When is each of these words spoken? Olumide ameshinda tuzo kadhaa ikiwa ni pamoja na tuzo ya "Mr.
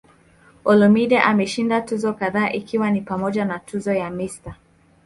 Olumide 0.71 1.19
ameshinda 1.19 1.81
tuzo 1.81 2.13
kadhaa 2.13 2.49
ikiwa 2.51 2.91
ni 2.91 3.01
pamoja 3.01 3.45
na 3.45 3.59
tuzo 3.59 3.93
ya 3.93 4.09
"Mr. 4.11 4.55